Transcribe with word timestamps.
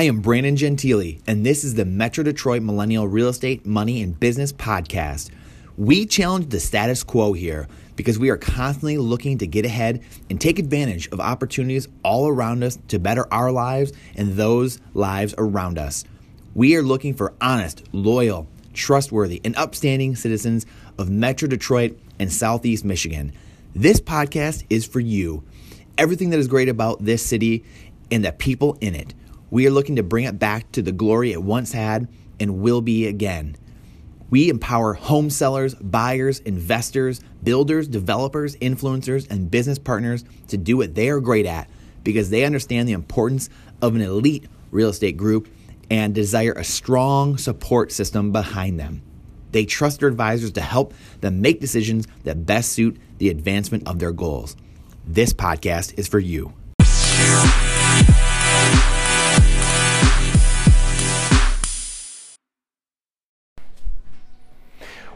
I 0.00 0.04
am 0.04 0.22
Brandon 0.22 0.56
Gentili, 0.56 1.20
and 1.26 1.44
this 1.44 1.62
is 1.62 1.74
the 1.74 1.84
Metro 1.84 2.24
Detroit 2.24 2.62
Millennial 2.62 3.06
Real 3.06 3.28
Estate, 3.28 3.66
Money, 3.66 4.00
and 4.00 4.18
Business 4.18 4.50
Podcast. 4.50 5.28
We 5.76 6.06
challenge 6.06 6.48
the 6.48 6.58
status 6.58 7.04
quo 7.04 7.34
here 7.34 7.68
because 7.96 8.18
we 8.18 8.30
are 8.30 8.38
constantly 8.38 8.96
looking 8.96 9.36
to 9.36 9.46
get 9.46 9.66
ahead 9.66 10.02
and 10.30 10.40
take 10.40 10.58
advantage 10.58 11.08
of 11.08 11.20
opportunities 11.20 11.86
all 12.02 12.28
around 12.28 12.64
us 12.64 12.78
to 12.88 12.98
better 12.98 13.30
our 13.30 13.52
lives 13.52 13.92
and 14.16 14.32
those 14.32 14.80
lives 14.94 15.34
around 15.36 15.76
us. 15.78 16.04
We 16.54 16.76
are 16.76 16.82
looking 16.82 17.12
for 17.12 17.34
honest, 17.38 17.82
loyal, 17.92 18.48
trustworthy, 18.72 19.42
and 19.44 19.54
upstanding 19.56 20.16
citizens 20.16 20.64
of 20.96 21.10
Metro 21.10 21.46
Detroit 21.46 21.98
and 22.18 22.32
Southeast 22.32 22.86
Michigan. 22.86 23.34
This 23.74 24.00
podcast 24.00 24.64
is 24.70 24.86
for 24.86 25.00
you. 25.00 25.44
Everything 25.98 26.30
that 26.30 26.40
is 26.40 26.48
great 26.48 26.70
about 26.70 27.04
this 27.04 27.22
city 27.22 27.64
and 28.10 28.24
the 28.24 28.32
people 28.32 28.78
in 28.80 28.94
it. 28.94 29.12
We 29.50 29.66
are 29.66 29.70
looking 29.70 29.96
to 29.96 30.02
bring 30.02 30.24
it 30.24 30.38
back 30.38 30.70
to 30.72 30.82
the 30.82 30.92
glory 30.92 31.32
it 31.32 31.42
once 31.42 31.72
had 31.72 32.08
and 32.38 32.60
will 32.60 32.80
be 32.80 33.06
again. 33.06 33.56
We 34.30 34.48
empower 34.48 34.94
home 34.94 35.28
sellers, 35.28 35.74
buyers, 35.74 36.38
investors, 36.40 37.20
builders, 37.42 37.88
developers, 37.88 38.54
influencers, 38.56 39.28
and 39.28 39.50
business 39.50 39.78
partners 39.78 40.24
to 40.48 40.56
do 40.56 40.76
what 40.76 40.94
they 40.94 41.10
are 41.10 41.20
great 41.20 41.46
at 41.46 41.68
because 42.04 42.30
they 42.30 42.44
understand 42.44 42.88
the 42.88 42.92
importance 42.92 43.50
of 43.82 43.96
an 43.96 44.02
elite 44.02 44.46
real 44.70 44.90
estate 44.90 45.16
group 45.16 45.48
and 45.90 46.14
desire 46.14 46.52
a 46.52 46.62
strong 46.62 47.36
support 47.36 47.90
system 47.90 48.30
behind 48.30 48.78
them. 48.78 49.02
They 49.50 49.64
trust 49.64 49.98
their 49.98 50.08
advisors 50.08 50.52
to 50.52 50.60
help 50.60 50.94
them 51.20 51.40
make 51.40 51.60
decisions 51.60 52.06
that 52.22 52.46
best 52.46 52.72
suit 52.72 52.96
the 53.18 53.30
advancement 53.30 53.88
of 53.88 53.98
their 53.98 54.12
goals. 54.12 54.54
This 55.04 55.32
podcast 55.32 55.98
is 55.98 56.06
for 56.06 56.20
you. 56.20 56.52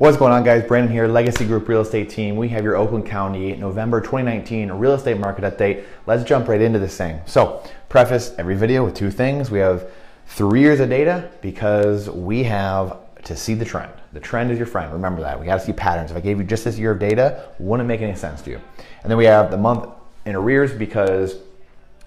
What's 0.00 0.16
going 0.16 0.32
on, 0.32 0.44
guys? 0.44 0.66
Brandon 0.66 0.90
here, 0.90 1.06
Legacy 1.06 1.44
Group 1.44 1.68
Real 1.68 1.82
Estate 1.82 2.08
Team. 2.08 2.36
We 2.36 2.48
have 2.48 2.64
your 2.64 2.74
Oakland 2.74 3.04
County 3.04 3.54
November 3.54 4.00
2019 4.00 4.72
real 4.72 4.94
estate 4.94 5.18
market 5.18 5.44
update. 5.44 5.84
Let's 6.06 6.24
jump 6.24 6.48
right 6.48 6.58
into 6.58 6.78
this 6.78 6.96
thing. 6.96 7.20
So, 7.26 7.62
preface 7.90 8.34
every 8.38 8.56
video 8.56 8.82
with 8.82 8.94
two 8.94 9.10
things. 9.10 9.50
We 9.50 9.58
have 9.58 9.90
three 10.24 10.60
years 10.60 10.80
of 10.80 10.88
data 10.88 11.30
because 11.42 12.08
we 12.08 12.44
have 12.44 12.96
to 13.24 13.36
see 13.36 13.52
the 13.52 13.66
trend. 13.66 13.92
The 14.14 14.20
trend 14.20 14.50
is 14.50 14.56
your 14.56 14.66
friend. 14.66 14.90
Remember 14.90 15.20
that. 15.20 15.38
We 15.38 15.44
got 15.44 15.60
to 15.60 15.66
see 15.66 15.74
patterns. 15.74 16.10
If 16.10 16.16
I 16.16 16.20
gave 16.20 16.38
you 16.38 16.44
just 16.44 16.64
this 16.64 16.78
year 16.78 16.92
of 16.92 16.98
data, 16.98 17.50
wouldn't 17.58 17.86
make 17.86 18.00
any 18.00 18.16
sense 18.16 18.40
to 18.40 18.50
you. 18.52 18.60
And 19.02 19.10
then 19.10 19.18
we 19.18 19.26
have 19.26 19.50
the 19.50 19.58
month 19.58 19.86
in 20.24 20.34
arrears 20.34 20.72
because 20.72 21.36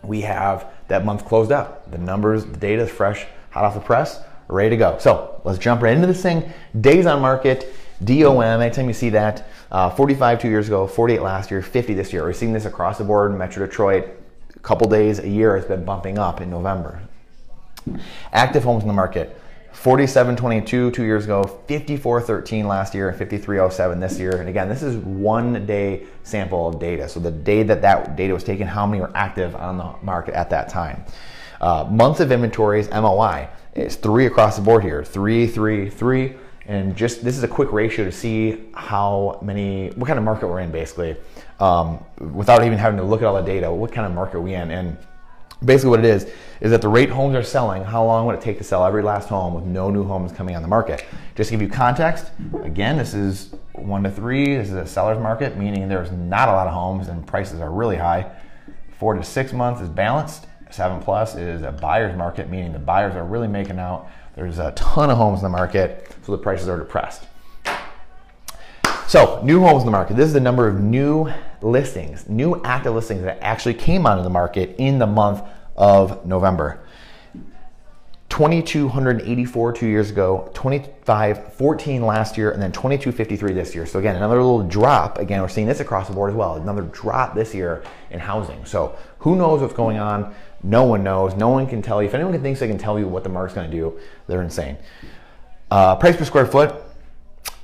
we 0.01 0.21
have 0.21 0.65
that 0.87 1.05
month 1.05 1.25
closed 1.25 1.51
out. 1.51 1.91
The 1.91 1.99
numbers, 1.99 2.43
the 2.43 2.57
data 2.57 2.81
is 2.81 2.89
fresh, 2.89 3.27
hot 3.51 3.65
off 3.65 3.75
the 3.75 3.81
press, 3.81 4.19
ready 4.47 4.71
to 4.71 4.77
go. 4.77 4.97
So 4.99 5.41
let's 5.43 5.59
jump 5.59 5.83
right 5.83 5.93
into 5.93 6.07
this 6.07 6.23
thing. 6.23 6.51
Days 6.81 7.05
on 7.05 7.21
market 7.21 7.71
DOM, 8.03 8.61
anytime 8.61 8.87
you 8.87 8.93
see 8.93 9.09
that, 9.09 9.47
uh, 9.71 9.89
45 9.89 10.41
two 10.41 10.49
years 10.49 10.67
ago, 10.67 10.87
48 10.87 11.21
last 11.21 11.51
year, 11.51 11.61
50 11.61 11.93
this 11.93 12.13
year. 12.13 12.23
We're 12.23 12.33
seeing 12.33 12.53
this 12.53 12.65
across 12.65 12.97
the 12.97 13.03
board 13.03 13.31
in 13.31 13.37
Metro 13.37 13.65
Detroit. 13.65 14.07
A 14.55 14.59
couple 14.59 14.87
days 14.87 15.19
a 15.19 15.27
year 15.27 15.57
it's 15.57 15.67
been 15.67 15.83
bumping 15.83 16.17
up 16.17 16.41
in 16.41 16.49
November. 16.49 17.01
Active 18.31 18.63
homes 18.63 18.83
in 18.83 18.87
the 18.87 18.93
market, 18.93 19.37
4722 19.73 20.91
two 20.91 21.03
years 21.03 21.25
ago, 21.25 21.43
5413 21.43 22.67
last 22.67 22.93
year, 22.93 23.09
and 23.09 23.17
5307 23.17 23.99
this 23.99 24.19
year. 24.19 24.37
And 24.37 24.47
again, 24.47 24.69
this 24.69 24.83
is 24.83 24.95
one 24.97 25.65
day 25.65 26.05
sample 26.23 26.67
of 26.67 26.79
data. 26.79 27.09
So 27.09 27.19
the 27.19 27.31
day 27.31 27.63
that 27.63 27.81
that 27.81 28.15
data 28.15 28.33
was 28.33 28.43
taken, 28.43 28.67
how 28.67 28.85
many 28.85 29.01
were 29.01 29.11
active 29.15 29.55
on 29.55 29.77
the 29.77 29.93
market 30.01 30.35
at 30.35 30.49
that 30.51 30.69
time. 30.69 31.03
Uh, 31.59 31.87
months 31.89 32.19
of 32.19 32.31
inventories, 32.31 32.89
MOI, 32.89 33.49
is 33.73 33.95
three 33.95 34.25
across 34.25 34.55
the 34.55 34.61
board 34.61 34.83
here. 34.83 35.03
Three, 35.03 35.47
three, 35.47 35.89
three 35.89 36.35
and 36.65 36.95
just 36.95 37.23
this 37.23 37.37
is 37.37 37.43
a 37.43 37.47
quick 37.47 37.71
ratio 37.71 38.05
to 38.05 38.11
see 38.11 38.63
how 38.73 39.39
many 39.41 39.89
what 39.91 40.07
kind 40.07 40.17
of 40.17 40.23
market 40.23 40.47
we're 40.47 40.61
in 40.61 40.71
basically 40.71 41.15
um, 41.59 42.03
without 42.33 42.63
even 42.63 42.77
having 42.77 42.97
to 42.97 43.03
look 43.03 43.21
at 43.21 43.25
all 43.25 43.35
the 43.35 43.41
data 43.41 43.71
what 43.71 43.91
kind 43.91 44.07
of 44.07 44.13
market 44.13 44.39
we 44.39 44.53
in. 44.53 44.71
And 44.71 44.97
basically 45.63 45.89
what 45.89 45.99
it 45.99 46.05
is 46.05 46.29
is 46.61 46.71
that 46.71 46.81
the 46.81 46.87
rate 46.87 47.09
homes 47.09 47.35
are 47.35 47.43
selling 47.43 47.83
how 47.83 48.03
long 48.03 48.25
would 48.25 48.35
it 48.35 48.41
take 48.41 48.57
to 48.57 48.63
sell 48.63 48.85
every 48.85 49.03
last 49.03 49.27
home 49.27 49.53
with 49.53 49.65
no 49.65 49.89
new 49.89 50.03
homes 50.03 50.31
coming 50.31 50.55
on 50.55 50.61
the 50.61 50.67
market? 50.67 51.05
Just 51.35 51.49
to 51.49 51.57
give 51.57 51.61
you 51.61 51.69
context 51.69 52.27
again 52.63 52.97
this 52.97 53.13
is 53.13 53.53
one 53.73 54.03
to 54.03 54.11
three 54.11 54.55
this 54.55 54.69
is 54.69 54.75
a 54.75 54.85
seller's 54.85 55.19
market 55.19 55.57
meaning 55.57 55.89
there's 55.89 56.11
not 56.11 56.47
a 56.47 56.51
lot 56.51 56.67
of 56.67 56.73
homes 56.73 57.09
and 57.09 57.25
prices 57.27 57.59
are 57.59 57.71
really 57.71 57.97
high. 57.97 58.31
Four 58.99 59.15
to 59.15 59.23
six 59.23 59.51
months 59.51 59.81
is 59.81 59.89
balanced 59.89 60.47
seven 60.73 60.99
plus 61.01 61.35
is 61.35 61.61
a 61.61 61.71
buyer's 61.71 62.17
market 62.17 62.49
meaning 62.49 62.73
the 62.73 62.79
buyers 62.79 63.15
are 63.15 63.23
really 63.23 63.47
making 63.47 63.79
out 63.79 64.09
there's 64.35 64.57
a 64.57 64.71
ton 64.71 65.11
of 65.11 65.17
homes 65.17 65.39
in 65.39 65.43
the 65.43 65.49
market, 65.49 66.11
so 66.23 66.31
the 66.31 66.39
prices 66.39 66.67
are 66.67 66.77
depressed. 66.77 67.27
So, 69.07 69.41
new 69.43 69.61
homes 69.61 69.81
in 69.81 69.85
the 69.85 69.91
market. 69.91 70.15
This 70.17 70.25
is 70.25 70.33
the 70.33 70.39
number 70.39 70.67
of 70.67 70.79
new 70.79 71.31
listings, 71.61 72.27
new 72.27 72.59
active 72.63 72.95
listings 72.95 73.21
that 73.21 73.37
actually 73.41 73.75
came 73.75 74.07
onto 74.07 74.23
the 74.23 74.31
market 74.31 74.75
in 74.79 74.97
the 74.97 75.05
month 75.05 75.43
of 75.77 76.25
November. 76.25 76.82
2284 78.33 79.73
two 79.73 79.85
years 79.85 80.09
ago, 80.09 80.49
2514 80.55 82.01
last 82.03 82.35
year, 82.35 82.49
and 82.49 82.59
then 82.59 82.71
2253 82.71 83.53
this 83.53 83.75
year. 83.75 83.85
So 83.85 83.99
again, 83.99 84.15
another 84.15 84.37
little 84.37 84.63
drop. 84.63 85.19
Again, 85.19 85.39
we're 85.39 85.47
seeing 85.47 85.67
this 85.67 85.81
across 85.81 86.07
the 86.07 86.15
board 86.15 86.31
as 86.31 86.35
well. 86.35 86.55
Another 86.55 86.81
drop 86.81 87.35
this 87.35 87.53
year 87.53 87.83
in 88.09 88.19
housing. 88.19 88.65
So 88.65 88.97
who 89.19 89.35
knows 89.35 89.61
what's 89.61 89.75
going 89.75 89.99
on? 89.99 90.33
No 90.63 90.83
one 90.83 91.03
knows. 91.03 91.35
No 91.35 91.49
one 91.49 91.67
can 91.67 91.83
tell 91.83 92.01
you. 92.01 92.07
If 92.07 92.15
anyone 92.15 92.41
thinks 92.41 92.59
they 92.59 92.67
can 92.67 92.79
tell 92.79 92.97
you 92.97 93.07
what 93.07 93.21
the 93.21 93.29
market's 93.29 93.53
going 93.53 93.69
to 93.69 93.77
do, 93.77 93.99
they're 94.25 94.41
insane. 94.41 94.77
Uh, 95.69 95.95
price 95.97 96.17
per 96.17 96.25
square 96.25 96.47
foot. 96.47 96.73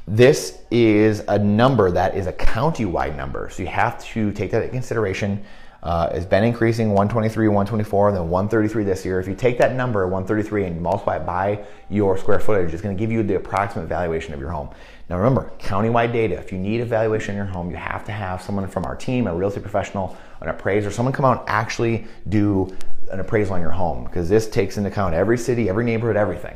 This 0.07 0.61
is 0.69 1.21
a 1.27 1.39
number 1.39 1.89
that 1.89 2.15
is 2.15 2.27
a 2.27 2.33
county-wide 2.33 3.17
number, 3.17 3.49
so 3.49 3.63
you 3.63 3.69
have 3.69 4.03
to 4.09 4.31
take 4.33 4.51
that 4.51 4.61
into 4.61 4.71
consideration. 4.71 5.43
Uh, 5.81 6.09
it's 6.11 6.25
been 6.25 6.43
increasing 6.43 6.89
123, 6.89 7.47
124, 7.47 8.09
and 8.09 8.17
then 8.17 8.29
133 8.29 8.83
this 8.83 9.05
year. 9.05 9.19
If 9.19 9.27
you 9.27 9.35
take 9.35 9.57
that 9.59 9.75
number, 9.75 10.05
133, 10.07 10.65
and 10.65 10.81
multiply 10.81 11.17
it 11.17 11.25
by 11.25 11.65
your 11.89 12.17
square 12.17 12.39
footage, 12.39 12.73
it's 12.73 12.81
going 12.81 12.95
to 12.95 12.99
give 12.99 13.11
you 13.11 13.23
the 13.23 13.35
approximate 13.35 13.87
valuation 13.87 14.33
of 14.33 14.39
your 14.39 14.49
home. 14.49 14.69
Now 15.09 15.17
remember, 15.17 15.51
countywide 15.57 16.11
data. 16.11 16.35
If 16.35 16.51
you 16.51 16.57
need 16.57 16.81
a 16.81 16.85
valuation 16.85 17.31
in 17.31 17.37
your 17.37 17.45
home, 17.45 17.71
you 17.71 17.77
have 17.77 18.05
to 18.05 18.11
have 18.11 18.41
someone 18.41 18.67
from 18.67 18.85
our 18.85 18.95
team, 18.95 19.25
a 19.25 19.33
real 19.33 19.47
estate 19.47 19.63
professional, 19.63 20.17
an 20.41 20.49
appraiser, 20.49 20.91
someone 20.91 21.13
come 21.13 21.25
out 21.25 21.39
and 21.39 21.49
actually 21.49 22.05
do 22.27 22.75
an 23.11 23.19
appraisal 23.19 23.55
on 23.55 23.61
your 23.61 23.71
home 23.71 24.05
because 24.05 24.29
this 24.29 24.47
takes 24.47 24.77
into 24.77 24.89
account 24.89 25.13
every 25.13 25.37
city, 25.37 25.69
every 25.69 25.85
neighborhood, 25.85 26.15
everything. 26.15 26.55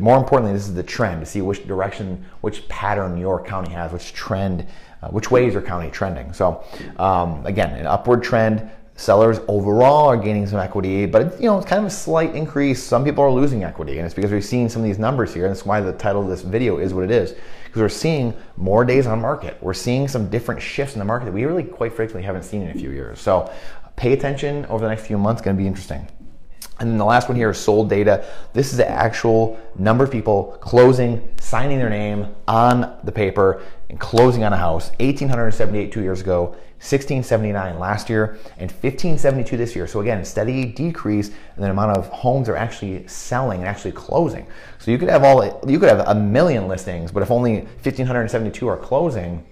More 0.00 0.16
importantly, 0.16 0.52
this 0.52 0.68
is 0.68 0.74
the 0.74 0.82
trend 0.82 1.20
to 1.20 1.26
see 1.26 1.40
which 1.40 1.66
direction, 1.66 2.24
which 2.40 2.68
pattern 2.68 3.16
your 3.16 3.42
county 3.42 3.72
has, 3.72 3.92
which 3.92 4.12
trend, 4.12 4.66
uh, 5.02 5.08
which 5.08 5.30
way 5.30 5.46
is 5.46 5.52
your 5.52 5.62
county 5.62 5.90
trending. 5.90 6.32
So 6.32 6.64
um, 6.98 7.44
again, 7.46 7.74
an 7.74 7.86
upward 7.86 8.22
trend. 8.22 8.70
Sellers 8.94 9.40
overall 9.48 10.06
are 10.08 10.18
gaining 10.18 10.46
some 10.46 10.58
equity, 10.58 11.06
but 11.06 11.22
it's, 11.22 11.40
you 11.40 11.46
know 11.46 11.56
it's 11.56 11.66
kind 11.66 11.80
of 11.80 11.86
a 11.86 11.94
slight 11.94 12.34
increase. 12.34 12.82
Some 12.82 13.04
people 13.04 13.24
are 13.24 13.30
losing 13.30 13.64
equity, 13.64 13.96
and 13.96 14.04
it's 14.04 14.14
because 14.14 14.30
we're 14.30 14.42
seeing 14.42 14.68
some 14.68 14.82
of 14.82 14.86
these 14.86 14.98
numbers 14.98 15.32
here, 15.32 15.46
and 15.46 15.54
that's 15.54 15.64
why 15.64 15.80
the 15.80 15.94
title 15.94 16.22
of 16.22 16.28
this 16.28 16.42
video 16.42 16.76
is 16.76 16.92
what 16.92 17.02
it 17.02 17.10
is 17.10 17.34
because 17.72 17.80
we're 17.80 17.88
seeing 17.88 18.34
more 18.58 18.84
days 18.84 19.06
on 19.06 19.18
market. 19.18 19.56
We're 19.62 19.72
seeing 19.72 20.06
some 20.06 20.28
different 20.28 20.60
shifts 20.60 20.94
in 20.94 20.98
the 20.98 21.06
market 21.06 21.24
that 21.24 21.32
we 21.32 21.46
really 21.46 21.64
quite 21.64 21.94
frankly 21.94 22.20
haven't 22.22 22.42
seen 22.42 22.60
in 22.60 22.68
a 22.68 22.74
few 22.74 22.90
years. 22.90 23.18
So 23.18 23.50
pay 23.96 24.12
attention 24.12 24.66
over 24.66 24.84
the 24.84 24.90
next 24.90 25.06
few 25.06 25.18
months, 25.18 25.42
going 25.42 25.56
to 25.56 25.60
be 25.60 25.66
interesting. 25.66 26.06
And 26.80 26.90
then 26.90 26.98
the 26.98 27.04
last 27.04 27.28
one 27.28 27.36
here 27.36 27.50
is 27.50 27.58
sold 27.58 27.88
data. 27.88 28.24
This 28.54 28.72
is 28.72 28.76
the 28.76 28.88
actual 28.88 29.56
number 29.78 30.02
of 30.02 30.10
people 30.10 30.58
closing, 30.60 31.28
signing 31.38 31.78
their 31.78 31.90
name 31.90 32.34
on 32.48 32.98
the 33.04 33.12
paper, 33.12 33.62
and 33.88 34.00
closing 34.00 34.42
on 34.42 34.52
a 34.52 34.56
house. 34.56 34.90
1,878 34.98 35.92
two 35.92 36.02
years 36.02 36.20
ago, 36.20 36.56
1,679 36.82 37.78
last 37.78 38.10
year, 38.10 38.38
and 38.58 38.68
1,572 38.68 39.56
this 39.56 39.76
year. 39.76 39.86
So 39.86 40.00
again, 40.00 40.24
steady 40.24 40.64
decrease 40.64 41.28
in 41.28 41.62
the 41.62 41.70
amount 41.70 41.96
of 41.96 42.08
homes 42.08 42.48
are 42.48 42.56
actually 42.56 43.06
selling 43.06 43.60
and 43.60 43.68
actually 43.68 43.92
closing. 43.92 44.46
So 44.80 44.90
you 44.90 44.98
could 44.98 45.08
have 45.08 45.22
all 45.22 45.44
you 45.68 45.78
could 45.78 45.88
have 45.88 46.08
a 46.08 46.14
million 46.16 46.66
listings, 46.66 47.12
but 47.12 47.22
if 47.22 47.30
only 47.30 47.60
1,572 47.60 48.66
are 48.66 48.76
closing, 48.76 49.46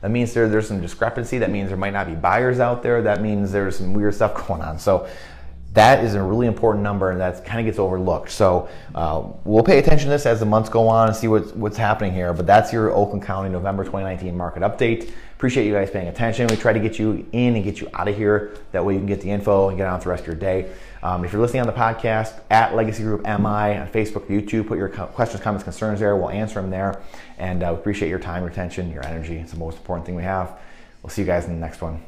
that 0.00 0.10
means 0.10 0.34
there, 0.34 0.48
there's 0.48 0.68
some 0.68 0.80
discrepancy. 0.80 1.38
That 1.38 1.50
means 1.50 1.68
there 1.68 1.76
might 1.76 1.92
not 1.92 2.06
be 2.06 2.14
buyers 2.14 2.60
out 2.60 2.82
there. 2.82 3.02
That 3.02 3.22
means 3.22 3.52
there's 3.52 3.76
some 3.76 3.94
weird 3.94 4.14
stuff 4.14 4.34
going 4.46 4.62
on. 4.62 4.78
So 4.78 5.08
that 5.76 6.02
is 6.02 6.14
a 6.14 6.22
really 6.22 6.46
important 6.46 6.82
number 6.82 7.10
and 7.10 7.20
that 7.20 7.44
kind 7.44 7.60
of 7.60 7.66
gets 7.66 7.78
overlooked. 7.78 8.30
So 8.30 8.68
uh, 8.94 9.22
we'll 9.44 9.62
pay 9.62 9.78
attention 9.78 10.06
to 10.06 10.10
this 10.10 10.24
as 10.24 10.40
the 10.40 10.46
months 10.46 10.70
go 10.70 10.88
on 10.88 11.08
and 11.08 11.16
see 11.16 11.28
what's, 11.28 11.52
what's 11.52 11.76
happening 11.76 12.14
here. 12.14 12.32
But 12.32 12.46
that's 12.46 12.72
your 12.72 12.92
Oakland 12.92 13.22
County 13.22 13.50
November 13.50 13.84
2019 13.84 14.34
market 14.34 14.62
update. 14.62 15.12
Appreciate 15.36 15.66
you 15.66 15.74
guys 15.74 15.90
paying 15.90 16.08
attention. 16.08 16.46
We 16.46 16.56
try 16.56 16.72
to 16.72 16.80
get 16.80 16.98
you 16.98 17.26
in 17.32 17.56
and 17.56 17.62
get 17.62 17.78
you 17.78 17.90
out 17.92 18.08
of 18.08 18.16
here. 18.16 18.56
That 18.72 18.86
way 18.86 18.94
you 18.94 19.00
can 19.00 19.06
get 19.06 19.20
the 19.20 19.30
info 19.30 19.68
and 19.68 19.76
get 19.76 19.86
on 19.86 19.94
with 19.96 20.04
the 20.04 20.08
rest 20.08 20.22
of 20.22 20.28
your 20.28 20.36
day. 20.36 20.72
Um, 21.06 21.24
if 21.24 21.32
you're 21.32 21.40
listening 21.40 21.60
on 21.60 21.68
the 21.68 21.72
podcast, 21.72 22.40
at 22.50 22.74
Legacy 22.74 23.04
Group 23.04 23.22
MI 23.22 23.76
on 23.78 23.88
Facebook, 23.94 24.26
YouTube, 24.26 24.66
put 24.66 24.76
your 24.76 24.88
questions, 24.88 25.40
comments, 25.40 25.62
concerns 25.62 26.00
there. 26.00 26.16
We'll 26.16 26.30
answer 26.30 26.60
them 26.60 26.68
there. 26.68 27.00
And 27.38 27.62
uh, 27.62 27.68
we 27.70 27.78
appreciate 27.78 28.08
your 28.08 28.18
time, 28.18 28.42
your 28.42 28.50
attention, 28.50 28.90
your 28.90 29.06
energy. 29.06 29.36
It's 29.36 29.52
the 29.52 29.58
most 29.58 29.76
important 29.78 30.04
thing 30.04 30.16
we 30.16 30.24
have. 30.24 30.58
We'll 31.04 31.10
see 31.10 31.22
you 31.22 31.26
guys 31.26 31.44
in 31.44 31.52
the 31.52 31.60
next 31.60 31.80
one. 31.80 32.02